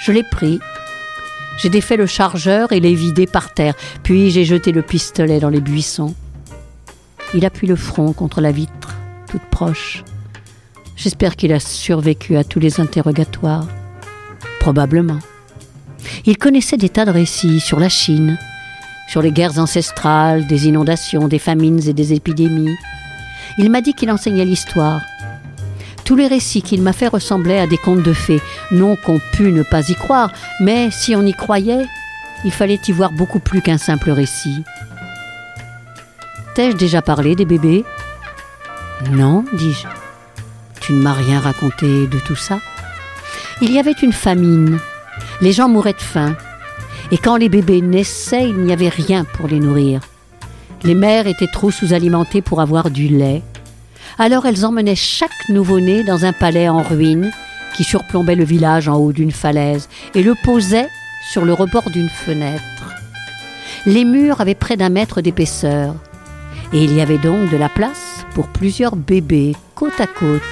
Je 0.00 0.12
l'ai 0.12 0.22
pris. 0.22 0.58
J'ai 1.58 1.70
défait 1.70 1.96
le 1.96 2.06
chargeur 2.06 2.72
et 2.72 2.80
l'ai 2.80 2.94
vidé 2.94 3.26
par 3.26 3.54
terre, 3.54 3.74
puis 4.02 4.30
j'ai 4.30 4.44
jeté 4.44 4.72
le 4.72 4.82
pistolet 4.82 5.40
dans 5.40 5.48
les 5.48 5.60
buissons. 5.60 6.14
Il 7.34 7.44
appuie 7.44 7.66
le 7.66 7.76
front 7.76 8.12
contre 8.12 8.40
la 8.40 8.52
vitre, 8.52 8.94
toute 9.30 9.42
proche. 9.42 10.04
J'espère 10.96 11.36
qu'il 11.36 11.52
a 11.52 11.60
survécu 11.60 12.36
à 12.36 12.44
tous 12.44 12.60
les 12.60 12.80
interrogatoires. 12.80 13.68
Probablement. 14.60 15.18
Il 16.24 16.38
connaissait 16.38 16.76
des 16.76 16.88
tas 16.88 17.04
de 17.04 17.10
récits 17.10 17.60
sur 17.60 17.80
la 17.80 17.88
Chine, 17.88 18.38
sur 19.08 19.22
les 19.22 19.32
guerres 19.32 19.58
ancestrales, 19.58 20.46
des 20.46 20.68
inondations, 20.68 21.28
des 21.28 21.38
famines 21.38 21.86
et 21.88 21.92
des 21.92 22.12
épidémies. 22.12 22.76
Il 23.58 23.70
m'a 23.70 23.80
dit 23.80 23.94
qu'il 23.94 24.10
enseignait 24.10 24.44
l'histoire. 24.44 25.00
Tous 26.06 26.14
les 26.14 26.28
récits 26.28 26.62
qu'il 26.62 26.82
m'a 26.82 26.92
fait 26.92 27.08
ressemblaient 27.08 27.58
à 27.58 27.66
des 27.66 27.78
contes 27.78 28.04
de 28.04 28.12
fées. 28.12 28.40
Non 28.70 28.94
qu'on 28.94 29.20
pût 29.32 29.50
ne 29.50 29.64
pas 29.64 29.88
y 29.90 29.96
croire, 29.96 30.30
mais 30.60 30.90
si 30.92 31.16
on 31.16 31.26
y 31.26 31.32
croyait, 31.32 31.84
il 32.44 32.52
fallait 32.52 32.80
y 32.86 32.92
voir 32.92 33.10
beaucoup 33.10 33.40
plus 33.40 33.60
qu'un 33.60 33.76
simple 33.76 34.12
récit. 34.12 34.62
T'ai-je 36.54 36.76
déjà 36.76 37.02
parlé 37.02 37.34
des 37.34 37.44
bébés? 37.44 37.84
Non, 39.10 39.44
dis-je. 39.52 39.88
Tu 40.80 40.92
ne 40.92 41.02
m'as 41.02 41.12
rien 41.12 41.40
raconté 41.40 42.06
de 42.06 42.18
tout 42.20 42.36
ça? 42.36 42.60
Il 43.60 43.72
y 43.72 43.80
avait 43.80 43.90
une 44.00 44.12
famine. 44.12 44.78
Les 45.40 45.50
gens 45.50 45.68
mouraient 45.68 45.92
de 45.92 46.00
faim. 46.00 46.36
Et 47.10 47.18
quand 47.18 47.36
les 47.36 47.48
bébés 47.48 47.80
naissaient, 47.80 48.48
il 48.48 48.58
n'y 48.58 48.72
avait 48.72 48.88
rien 48.90 49.24
pour 49.24 49.48
les 49.48 49.58
nourrir. 49.58 50.00
Les 50.84 50.94
mères 50.94 51.26
étaient 51.26 51.50
trop 51.52 51.72
sous-alimentées 51.72 52.42
pour 52.42 52.60
avoir 52.60 52.90
du 52.90 53.08
lait. 53.08 53.42
Alors 54.18 54.46
elles 54.46 54.64
emmenaient 54.64 54.94
chaque 54.94 55.48
nouveau-né 55.48 56.04
dans 56.04 56.24
un 56.24 56.32
palais 56.32 56.68
en 56.68 56.82
ruine 56.82 57.30
qui 57.76 57.84
surplombait 57.84 58.34
le 58.34 58.44
village 58.44 58.88
en 58.88 58.96
haut 58.96 59.12
d'une 59.12 59.32
falaise 59.32 59.88
et 60.14 60.22
le 60.22 60.34
posaient 60.34 60.88
sur 61.30 61.44
le 61.44 61.52
rebord 61.52 61.90
d'une 61.90 62.08
fenêtre. 62.08 62.62
Les 63.84 64.04
murs 64.04 64.40
avaient 64.40 64.54
près 64.54 64.76
d'un 64.76 64.88
mètre 64.88 65.20
d'épaisseur 65.20 65.94
et 66.72 66.82
il 66.82 66.92
y 66.94 67.00
avait 67.00 67.18
donc 67.18 67.50
de 67.50 67.56
la 67.56 67.68
place 67.68 68.24
pour 68.34 68.48
plusieurs 68.48 68.96
bébés 68.96 69.54
côte 69.74 70.00
à 70.00 70.06
côte. 70.06 70.42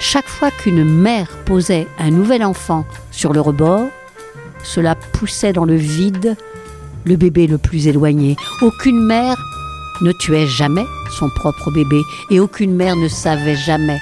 Chaque 0.00 0.28
fois 0.28 0.50
qu'une 0.50 0.84
mère 0.84 1.28
posait 1.44 1.86
un 1.98 2.10
nouvel 2.10 2.44
enfant 2.44 2.84
sur 3.10 3.32
le 3.32 3.40
rebord, 3.40 3.88
cela 4.62 4.94
poussait 4.94 5.52
dans 5.52 5.64
le 5.64 5.76
vide 5.76 6.36
le 7.04 7.16
bébé 7.16 7.46
le 7.46 7.58
plus 7.58 7.86
éloigné. 7.86 8.36
Aucune 8.62 9.04
mère 9.04 9.36
ne 10.00 10.12
tuait 10.12 10.46
jamais 10.46 10.84
son 11.10 11.30
propre 11.30 11.70
bébé 11.70 12.02
et 12.30 12.40
aucune 12.40 12.74
mère 12.74 12.96
ne 12.96 13.08
savait 13.08 13.56
jamais 13.56 14.00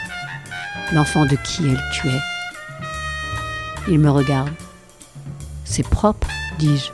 l'enfant 0.92 1.24
de 1.24 1.36
qui 1.44 1.66
elle 1.66 1.82
tuait. 1.92 2.20
Il 3.88 3.98
me 3.98 4.10
regarde. 4.10 4.52
C'est 5.64 5.86
propre, 5.86 6.28
dis-je. 6.58 6.90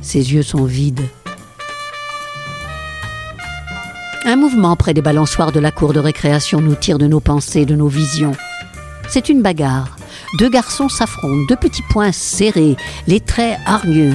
Ses 0.00 0.32
yeux 0.32 0.42
sont 0.42 0.64
vides. 0.64 1.08
Un 4.24 4.36
mouvement 4.36 4.76
près 4.76 4.94
des 4.94 5.02
balançoires 5.02 5.52
de 5.52 5.60
la 5.60 5.70
cour 5.70 5.92
de 5.92 6.00
récréation 6.00 6.60
nous 6.60 6.74
tire 6.74 6.98
de 6.98 7.06
nos 7.06 7.20
pensées, 7.20 7.66
de 7.66 7.74
nos 7.74 7.88
visions. 7.88 8.36
C'est 9.08 9.28
une 9.28 9.42
bagarre. 9.42 9.96
Deux 10.38 10.50
garçons 10.50 10.88
s'affrontent, 10.88 11.46
deux 11.48 11.56
petits 11.56 11.82
poings 11.90 12.12
serrés, 12.12 12.76
les 13.06 13.20
traits 13.20 13.58
hargneux. 13.64 14.14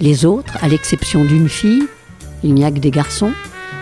Les 0.00 0.24
autres, 0.24 0.56
à 0.62 0.68
l'exception 0.68 1.24
d'une 1.24 1.48
fille, 1.48 1.86
il 2.42 2.54
n'y 2.54 2.64
a 2.64 2.70
que 2.70 2.78
des 2.78 2.90
garçons, 2.90 3.32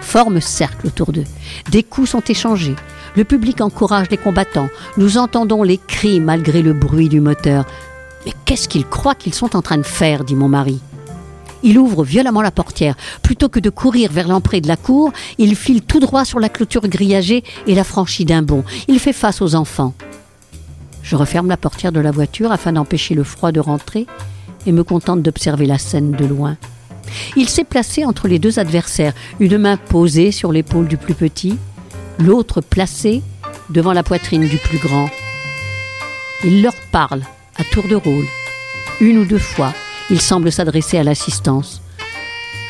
forment 0.01 0.41
cercle 0.41 0.87
autour 0.87 1.13
d'eux. 1.13 1.25
Des 1.71 1.83
coups 1.83 2.11
sont 2.11 2.23
échangés. 2.29 2.77
Le 3.17 3.25
public 3.25 3.61
encourage 3.61 4.11
les 4.11 4.17
combattants. 4.17 4.69
Nous 4.97 5.19
entendons 5.19 5.63
les 5.63 5.79
cris 5.79 6.21
malgré 6.21 6.63
le 6.63 6.73
bruit 6.73 7.09
du 7.09 7.21
moteur. 7.21 7.65
Mais 8.25 8.33
qu'est-ce 8.45 8.69
qu'ils 8.69 8.87
croient 8.87 9.15
qu'ils 9.15 9.35
sont 9.35 9.57
en 9.57 9.63
train 9.63 9.79
de 9.79 9.83
faire 9.83 10.25
dit 10.25 10.35
mon 10.35 10.49
mari. 10.49 10.81
Il 11.63 11.79
ouvre 11.79 12.05
violemment 12.05 12.43
la 12.43 12.51
portière. 12.51 12.97
Plutôt 13.23 13.49
que 13.49 13.61
de 13.61 13.71
courir 13.71 14.11
vers 14.13 14.29
l'entrée 14.29 14.61
de 14.61 14.69
la 14.69 14.77
cour, 14.77 15.13
il 15.39 15.57
file 15.57 15.83
tout 15.83 16.01
droit 16.01 16.25
sur 16.25 16.41
la 16.41 16.49
clôture 16.49 16.89
grillagée 16.89 17.45
et 17.67 17.75
la 17.75 17.85
franchit 17.85 18.25
d'un 18.25 18.43
bond. 18.43 18.65
Il 18.89 18.99
fait 18.99 19.13
face 19.13 19.43
aux 19.43 19.55
enfants. 19.55 19.95
Je 21.03 21.17
referme 21.17 21.49
la 21.49 21.57
portière 21.57 21.93
de 21.93 22.01
la 22.01 22.11
voiture 22.11 22.53
afin 22.53 22.73
d'empêcher 22.73 23.15
le 23.15 23.25
froid 23.25 23.53
de 23.53 23.61
rentrer 23.61 24.07
et 24.67 24.73
me 24.73 24.85
contente 24.85 25.23
d'observer 25.23 25.67
la 25.67 25.79
scène 25.79 26.13
de 26.13 26.25
loin. 26.25 26.57
Il 27.37 27.49
s'est 27.49 27.65
placé 27.65 28.05
entre 28.05 28.29
les 28.29 28.39
deux 28.39 28.59
adversaires, 28.59 29.15
une 29.39 29.59
main 29.59 29.77
posée 29.77 30.33
sur 30.33 30.53
l'épaule 30.53 30.89
du 30.89 30.97
plus 30.97 31.15
petit, 31.15 31.59
l'autre 32.19 32.61
placée 32.61 33.23
devant 33.71 33.93
la 33.93 34.03
poitrine 34.03 34.47
du 34.47 34.57
plus 34.57 34.79
grand. 34.79 35.09
Il 36.45 36.63
leur 36.63 36.75
parle 36.93 37.23
à 37.57 37.65
tour 37.65 37.87
de 37.89 37.97
rôle. 37.97 38.27
Une 39.01 39.19
ou 39.19 39.25
deux 39.25 39.39
fois, 39.39 39.73
il 40.11 40.21
semble 40.21 40.51
s'adresser 40.51 40.99
à 40.99 41.05
l'assistance. 41.05 41.83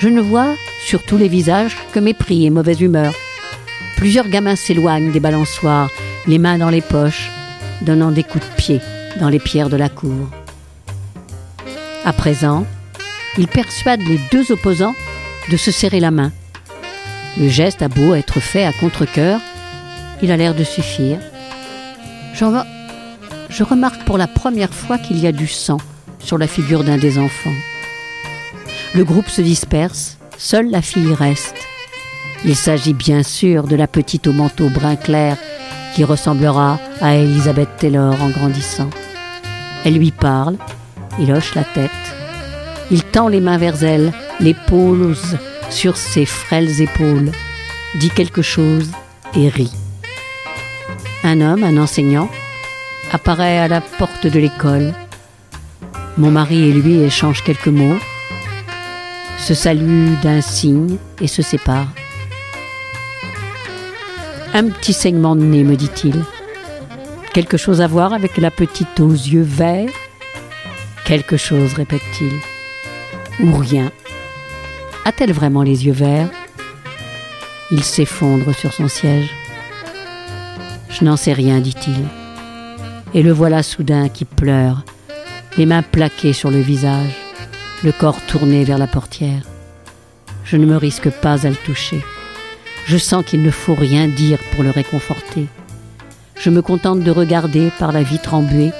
Je 0.00 0.08
ne 0.08 0.20
vois 0.20 0.54
sur 0.84 1.02
tous 1.02 1.16
les 1.16 1.28
visages 1.28 1.76
que 1.92 2.00
mépris 2.00 2.46
et 2.46 2.50
mauvaise 2.50 2.80
humeur. 2.80 3.14
Plusieurs 3.96 4.28
gamins 4.28 4.56
s'éloignent 4.56 5.12
des 5.12 5.20
balançoires, 5.20 5.90
les 6.26 6.38
mains 6.38 6.58
dans 6.58 6.70
les 6.70 6.80
poches, 6.80 7.30
donnant 7.82 8.10
des 8.10 8.22
coups 8.22 8.44
de 8.44 8.54
pied 8.56 8.80
dans 9.18 9.28
les 9.28 9.38
pierres 9.38 9.68
de 9.68 9.76
la 9.76 9.88
cour. 9.88 10.28
À 12.04 12.12
présent, 12.12 12.66
il 13.40 13.48
persuade 13.48 14.02
les 14.06 14.20
deux 14.30 14.52
opposants 14.52 14.94
de 15.50 15.56
se 15.56 15.70
serrer 15.70 15.98
la 15.98 16.10
main. 16.10 16.30
Le 17.38 17.48
geste 17.48 17.80
a 17.80 17.88
beau 17.88 18.14
être 18.14 18.38
fait 18.38 18.66
à 18.66 18.72
contre-coeur, 18.74 19.40
il 20.22 20.30
a 20.30 20.36
l'air 20.36 20.54
de 20.54 20.62
suffire. 20.62 21.18
Je 22.34 23.64
remarque 23.64 24.04
pour 24.04 24.18
la 24.18 24.26
première 24.26 24.74
fois 24.74 24.98
qu'il 24.98 25.18
y 25.18 25.26
a 25.26 25.32
du 25.32 25.46
sang 25.46 25.78
sur 26.18 26.36
la 26.36 26.46
figure 26.46 26.84
d'un 26.84 26.98
des 26.98 27.18
enfants. 27.18 27.54
Le 28.94 29.04
groupe 29.04 29.30
se 29.30 29.40
disperse, 29.40 30.18
seule 30.36 30.70
la 30.70 30.82
fille 30.82 31.14
reste. 31.14 31.56
Il 32.44 32.54
s'agit 32.54 32.92
bien 32.92 33.22
sûr 33.22 33.66
de 33.66 33.76
la 33.76 33.86
petite 33.86 34.26
au 34.26 34.34
manteau 34.34 34.68
brun 34.68 34.96
clair 34.96 35.38
qui 35.94 36.04
ressemblera 36.04 36.78
à 37.00 37.14
Elizabeth 37.14 37.70
Taylor 37.78 38.20
en 38.22 38.28
grandissant. 38.28 38.90
Elle 39.86 39.94
lui 39.94 40.10
parle, 40.10 40.56
il 41.18 41.32
hoche 41.32 41.54
la 41.54 41.64
tête. 41.64 42.19
Il 42.90 43.04
tend 43.04 43.28
les 43.28 43.40
mains 43.40 43.58
vers 43.58 43.82
elle, 43.84 44.12
les 44.40 44.54
sur 45.70 45.96
ses 45.96 46.26
frêles 46.26 46.80
épaules, 46.80 47.30
dit 47.94 48.10
quelque 48.10 48.42
chose 48.42 48.90
et 49.36 49.48
rit. 49.48 49.72
Un 51.22 51.40
homme, 51.40 51.62
un 51.62 51.76
enseignant, 51.76 52.28
apparaît 53.12 53.58
à 53.58 53.68
la 53.68 53.80
porte 53.80 54.26
de 54.26 54.38
l'école. 54.38 54.92
Mon 56.18 56.30
mari 56.30 56.68
et 56.68 56.72
lui 56.72 57.00
échangent 57.00 57.44
quelques 57.44 57.68
mots, 57.68 57.98
se 59.38 59.54
saluent 59.54 60.16
d'un 60.22 60.40
signe 60.40 60.96
et 61.20 61.28
se 61.28 61.42
séparent. 61.42 61.92
Un 64.52 64.68
petit 64.68 64.92
segment 64.92 65.36
de 65.36 65.44
nez, 65.44 65.62
me 65.62 65.76
dit-il. 65.76 66.24
Quelque 67.32 67.56
chose 67.56 67.80
à 67.80 67.86
voir 67.86 68.12
avec 68.12 68.36
la 68.36 68.50
petite 68.50 68.98
aux 68.98 69.12
yeux 69.12 69.46
verts? 69.46 69.88
Quelque 71.04 71.36
chose, 71.36 71.74
répète-t-il. 71.74 72.32
Ou 73.42 73.56
rien. 73.56 73.90
A-t-elle 75.06 75.32
vraiment 75.32 75.62
les 75.62 75.86
yeux 75.86 75.92
verts? 75.92 76.28
Il 77.70 77.82
s'effondre 77.82 78.54
sur 78.54 78.72
son 78.72 78.86
siège. 78.86 79.30
Je 80.90 81.04
n'en 81.04 81.16
sais 81.16 81.32
rien, 81.32 81.60
dit-il. 81.60 82.04
Et 83.14 83.22
le 83.22 83.32
voilà 83.32 83.62
soudain 83.62 84.08
qui 84.10 84.26
pleure, 84.26 84.84
les 85.56 85.64
mains 85.64 85.82
plaquées 85.82 86.34
sur 86.34 86.50
le 86.50 86.60
visage, 86.60 87.16
le 87.82 87.92
corps 87.92 88.20
tourné 88.26 88.64
vers 88.64 88.76
la 88.76 88.86
portière. 88.86 89.42
Je 90.44 90.56
ne 90.58 90.66
me 90.66 90.76
risque 90.76 91.08
pas 91.08 91.46
à 91.46 91.48
le 91.48 91.56
toucher. 91.56 92.04
Je 92.84 92.98
sens 92.98 93.24
qu'il 93.24 93.42
ne 93.42 93.50
faut 93.50 93.74
rien 93.74 94.06
dire 94.06 94.38
pour 94.52 94.62
le 94.62 94.70
réconforter. 94.70 95.46
Je 96.36 96.50
me 96.50 96.60
contente 96.60 97.00
de 97.00 97.10
regarder 97.10 97.70
par 97.78 97.92
la 97.92 98.02
vitre 98.02 98.34
embuée, 98.34 98.72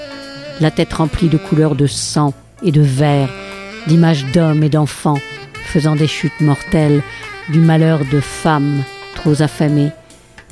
la 0.59 0.69
tête 0.69 0.93
remplie 0.93 1.29
de 1.29 1.37
couleurs 1.37 1.75
de 1.75 1.87
sang 1.87 2.33
et 2.63 2.71
de 2.71 2.81
verre, 2.81 3.29
d'images 3.87 4.25
d'hommes 4.33 4.63
et 4.63 4.69
d'enfants 4.69 5.19
faisant 5.65 5.95
des 5.95 6.07
chutes 6.07 6.41
mortelles, 6.41 7.01
du 7.49 7.59
malheur 7.59 7.99
de 8.11 8.19
femmes 8.19 8.83
trop 9.15 9.41
affamées, 9.41 9.91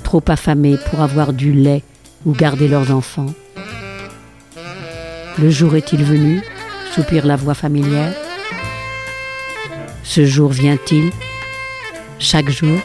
trop 0.04 0.24
affamées 0.28 0.78
pour 0.90 1.02
avoir 1.02 1.34
du 1.34 1.52
lait 1.52 1.84
ou 2.26 2.32
garder 2.32 2.68
leurs 2.68 2.94
enfants. 2.94 3.34
Le 5.38 5.50
jour 5.50 5.76
est-il 5.76 6.04
venu? 6.04 6.42
soupire 6.94 7.26
la 7.26 7.36
voix 7.36 7.54
familière. 7.54 8.14
Ce 10.04 10.26
jour 10.26 10.50
vient-il? 10.50 11.12
Chaque 12.18 12.50
jour 12.50 12.80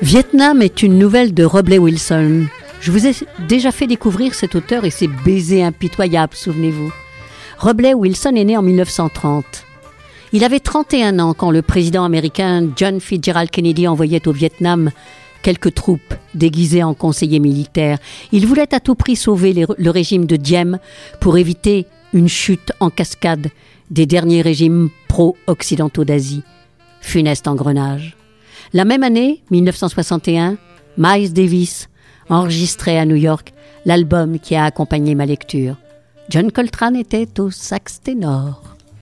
Vietnam 0.00 0.62
est 0.62 0.84
une 0.84 0.96
nouvelle 0.96 1.34
de 1.34 1.42
Robley 1.42 1.78
Wilson. 1.78 2.46
Je 2.80 2.92
vous 2.92 3.08
ai 3.08 3.12
déjà 3.48 3.72
fait 3.72 3.88
découvrir 3.88 4.32
cet 4.32 4.54
auteur 4.54 4.84
et 4.84 4.90
ses 4.90 5.08
baisers 5.08 5.64
impitoyables, 5.64 6.36
souvenez-vous. 6.36 6.92
Robley 7.58 7.94
Wilson 7.94 8.34
est 8.36 8.44
né 8.44 8.56
en 8.56 8.62
1930. 8.62 9.44
Il 10.32 10.44
avait 10.44 10.60
31 10.60 11.18
ans 11.18 11.34
quand 11.34 11.50
le 11.50 11.62
président 11.62 12.04
américain 12.04 12.68
John 12.76 13.00
Fitzgerald 13.00 13.50
Kennedy 13.50 13.88
envoyait 13.88 14.28
au 14.28 14.32
Vietnam 14.32 14.92
quelques 15.42 15.74
troupes 15.74 16.14
déguisées 16.32 16.84
en 16.84 16.94
conseillers 16.94 17.40
militaires. 17.40 17.98
Il 18.30 18.46
voulait 18.46 18.72
à 18.72 18.78
tout 18.78 18.94
prix 18.94 19.16
sauver 19.16 19.52
le 19.52 19.90
régime 19.90 20.26
de 20.26 20.36
Diem 20.36 20.78
pour 21.18 21.38
éviter 21.38 21.86
une 22.12 22.28
chute 22.28 22.70
en 22.78 22.90
cascade 22.90 23.48
des 23.90 24.06
derniers 24.06 24.42
régimes 24.42 24.90
pro-occidentaux 25.08 26.04
d'Asie. 26.04 26.44
Funeste 27.00 27.48
engrenage. 27.48 28.17
La 28.72 28.84
même 28.84 29.02
année, 29.02 29.42
1961, 29.50 30.58
Miles 30.98 31.32
Davis 31.32 31.88
enregistrait 32.28 32.98
à 32.98 33.06
New 33.06 33.16
York 33.16 33.52
l'album 33.86 34.38
qui 34.38 34.54
a 34.56 34.64
accompagné 34.64 35.14
ma 35.14 35.24
lecture. 35.24 35.76
John 36.28 36.52
Coltrane 36.52 36.96
était 36.96 37.40
au 37.40 37.50
sax 37.50 38.00
ténor. 38.02 38.77